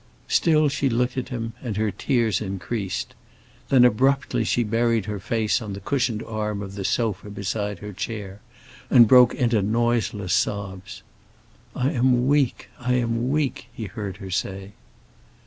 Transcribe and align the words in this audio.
Still 0.27 0.67
she 0.67 0.89
looked 0.89 1.15
at 1.15 1.29
him 1.29 1.53
and 1.61 1.77
her 1.77 1.91
tears 1.91 2.41
increased. 2.41 3.13
Then, 3.69 3.85
abruptly, 3.85 4.43
she 4.43 4.63
buried 4.63 5.05
her 5.05 5.19
face 5.19 5.61
on 5.61 5.73
the 5.73 5.79
cushioned 5.79 6.23
arm 6.23 6.63
of 6.63 6.73
the 6.73 6.83
sofa 6.83 7.29
beside 7.29 7.77
her 7.77 7.93
chair, 7.93 8.41
and 8.89 9.07
broke 9.07 9.35
into 9.35 9.61
noiseless 9.61 10.33
sobs. 10.33 11.03
"I 11.75 11.91
am 11.91 12.25
weak—I 12.27 12.93
am 12.95 13.29
weak," 13.29 13.67
he 13.71 13.83
heard 13.85 14.17
her 14.17 14.31
say. 14.31 14.71